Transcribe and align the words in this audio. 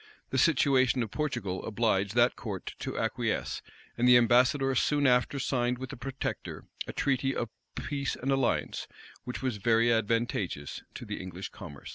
The 0.31 0.39
situation 0.39 1.03
of 1.03 1.11
Portugal 1.11 1.63
obliged 1.63 2.15
that 2.15 2.35
court 2.35 2.73
to 2.79 2.97
acquiesce; 2.97 3.61
and 3.95 4.07
the 4.07 4.17
ambassador 4.17 4.73
soon 4.73 5.05
after 5.05 5.37
signed, 5.37 5.77
with 5.77 5.91
the 5.91 5.95
protector, 5.95 6.65
a 6.87 6.91
treaty 6.91 7.35
of 7.35 7.49
peace 7.75 8.15
and 8.15 8.31
alliance, 8.31 8.87
which 9.25 9.43
was 9.43 9.57
very 9.57 9.93
advantageous 9.93 10.81
to 10.95 11.05
the 11.05 11.21
English 11.21 11.49
commerce. 11.49 11.89